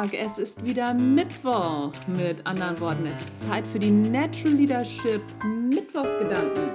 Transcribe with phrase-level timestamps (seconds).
[0.00, 0.14] Tag.
[0.14, 1.92] Es ist wieder Mittwoch.
[2.06, 6.70] Mit anderen Worten, es ist Zeit für die Natural Leadership Mittwochsgedanken.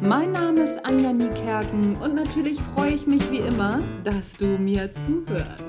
[0.00, 4.90] Mein Name ist Anja Niekerken und natürlich freue ich mich wie immer, dass du mir
[5.06, 5.62] zuhörst.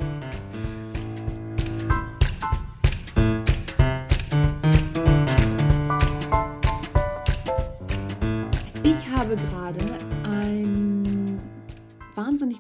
[8.84, 9.95] Ich habe gerade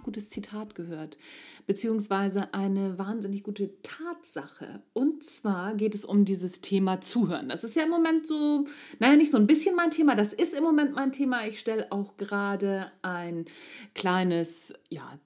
[0.05, 1.17] gutes Zitat gehört
[1.67, 4.83] beziehungsweise eine wahnsinnig gute Tatsache.
[4.93, 7.49] Und zwar geht es um dieses Thema Zuhören.
[7.49, 8.65] Das ist ja im Moment so,
[8.99, 11.47] naja, nicht so ein bisschen mein Thema, das ist im Moment mein Thema.
[11.47, 13.45] Ich stelle auch gerade ein
[13.95, 15.19] kleines, ja,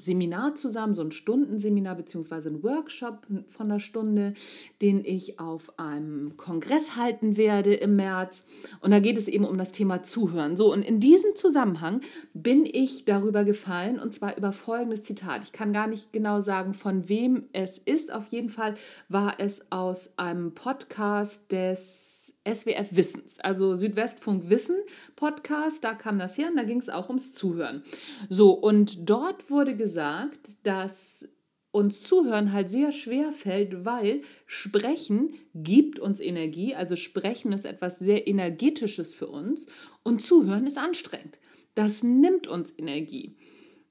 [0.00, 2.48] Seminar zusammen, so ein Stundenseminar bzw.
[2.48, 4.34] ein Workshop von einer Stunde,
[4.80, 8.44] den ich auf einem Kongress halten werde im März.
[8.80, 10.56] Und da geht es eben um das Thema Zuhören.
[10.56, 12.00] So, und in diesem Zusammenhang
[12.34, 15.44] bin ich darüber gefallen und zwar über folgendes Zitat.
[15.44, 18.12] Ich kann gar nicht genau sagen, von wem es ist.
[18.12, 18.74] Auf jeden Fall
[19.08, 22.10] war es aus einem Podcast des
[22.54, 24.76] SWF Wissens, also Südwestfunk Wissen
[25.16, 27.82] Podcast, da kam das her und da ging es auch ums Zuhören.
[28.28, 31.28] So, und dort wurde gesagt, dass
[31.72, 37.98] uns Zuhören halt sehr schwer fällt, weil Sprechen gibt uns Energie, also Sprechen ist etwas
[37.98, 39.68] sehr Energetisches für uns
[40.02, 41.38] und Zuhören ist anstrengend.
[41.74, 43.36] Das nimmt uns Energie.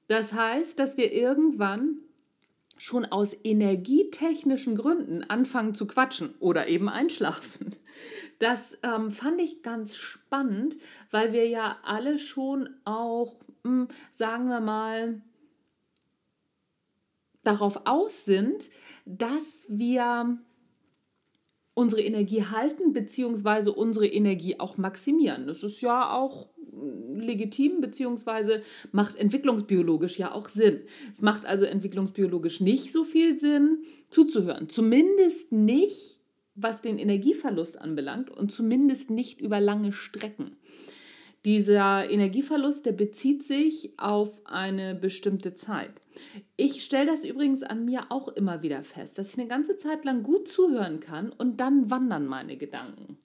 [0.08, 1.98] Das heißt, dass wir irgendwann
[2.80, 7.76] schon aus energietechnischen Gründen anfangen zu quatschen oder eben einschlafen.
[8.38, 10.76] Das ähm, fand ich ganz spannend,
[11.10, 15.20] weil wir ja alle schon auch, mh, hm, sagen wir mal,
[17.42, 18.70] darauf aus sind,
[19.04, 20.38] dass wir
[21.74, 23.68] unsere Energie halten bzw.
[23.68, 25.46] unsere Energie auch maximieren.
[25.46, 26.48] Das ist ja auch
[27.24, 28.60] legitim bzw.
[28.92, 30.80] macht entwicklungsbiologisch ja auch Sinn.
[31.12, 34.68] Es macht also entwicklungsbiologisch nicht so viel Sinn zuzuhören.
[34.68, 36.20] Zumindest nicht
[36.54, 40.56] was den Energieverlust anbelangt und zumindest nicht über lange Strecken.
[41.44, 45.92] Dieser Energieverlust, der bezieht sich auf eine bestimmte Zeit.
[46.56, 50.04] Ich stelle das übrigens an mir auch immer wieder fest, dass ich eine ganze Zeit
[50.04, 53.16] lang gut zuhören kann und dann wandern meine Gedanken.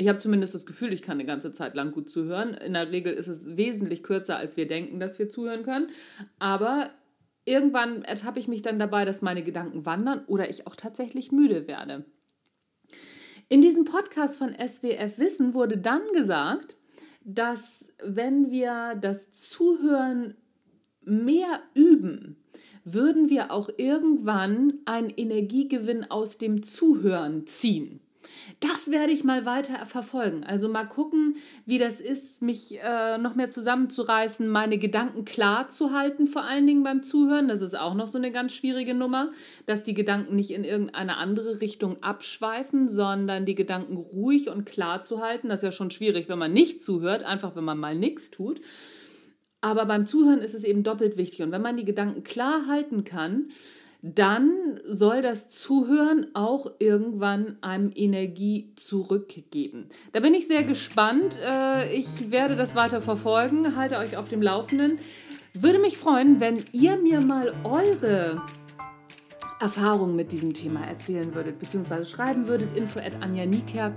[0.00, 2.54] Ich habe zumindest das Gefühl, ich kann eine ganze Zeit lang gut zuhören.
[2.54, 5.90] In der Regel ist es wesentlich kürzer, als wir denken, dass wir zuhören können.
[6.38, 6.88] Aber
[7.44, 11.68] irgendwann ertappe ich mich dann dabei, dass meine Gedanken wandern oder ich auch tatsächlich müde
[11.68, 12.06] werde.
[13.50, 16.78] In diesem Podcast von SWF Wissen wurde dann gesagt,
[17.22, 20.34] dass wenn wir das Zuhören
[21.02, 22.38] mehr üben,
[22.84, 28.00] würden wir auch irgendwann einen Energiegewinn aus dem Zuhören ziehen.
[28.60, 30.44] Das werde ich mal weiter verfolgen.
[30.44, 35.92] Also mal gucken, wie das ist, mich äh, noch mehr zusammenzureißen, meine Gedanken klar zu
[35.92, 37.48] halten, vor allen Dingen beim Zuhören.
[37.48, 39.30] Das ist auch noch so eine ganz schwierige Nummer,
[39.64, 45.02] dass die Gedanken nicht in irgendeine andere Richtung abschweifen, sondern die Gedanken ruhig und klar
[45.02, 45.48] zu halten.
[45.48, 48.60] Das ist ja schon schwierig, wenn man nicht zuhört, einfach wenn man mal nichts tut.
[49.62, 51.40] Aber beim Zuhören ist es eben doppelt wichtig.
[51.40, 53.48] Und wenn man die Gedanken klar halten kann,
[54.02, 59.88] dann soll das Zuhören auch irgendwann einem Energie zurückgeben.
[60.12, 61.36] Da bin ich sehr gespannt.
[61.44, 64.98] Äh, ich werde das weiter verfolgen, halte euch auf dem Laufenden.
[65.52, 68.40] Würde mich freuen, wenn ihr mir mal eure
[69.60, 73.92] Erfahrungen mit diesem Thema erzählen würdet, beziehungsweise schreiben würdet, info at Anja Niekerk,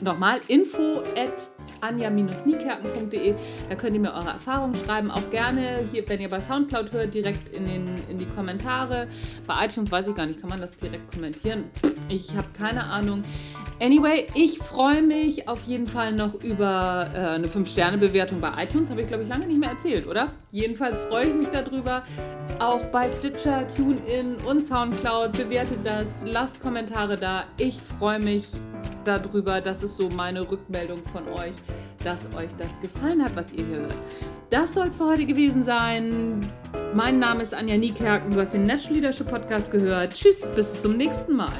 [0.00, 1.50] nochmal, info at
[1.80, 3.34] anja-niekerken.de.
[3.68, 5.10] Da könnt ihr mir eure Erfahrungen schreiben.
[5.10, 9.08] Auch gerne hier, wenn ihr bei Soundcloud hört, direkt in, den, in die Kommentare.
[9.46, 11.64] Bei iTunes weiß ich gar nicht, kann man das direkt kommentieren?
[12.08, 13.22] Ich habe keine Ahnung.
[13.80, 18.90] Anyway, ich freue mich auf jeden Fall noch über äh, eine 5-Sterne-Bewertung bei iTunes.
[18.90, 20.32] Habe ich, glaube ich, lange nicht mehr erzählt, oder?
[20.52, 22.02] Jedenfalls freue ich mich darüber.
[22.58, 26.08] Auch bei Stitcher, TuneIn und Soundcloud bewertet das.
[26.24, 27.44] Lasst Kommentare da.
[27.58, 28.48] Ich freue mich
[29.04, 29.60] darüber.
[29.60, 31.54] Das ist so meine Rückmeldung von euch,
[32.04, 33.94] dass euch das gefallen hat, was ihr hört.
[34.50, 36.40] Das soll es für heute gewesen sein.
[36.94, 38.32] Mein Name ist Anja Niekerken.
[38.32, 40.14] Du hast den National Leadership Podcast gehört.
[40.14, 41.52] Tschüss, bis zum nächsten Mal.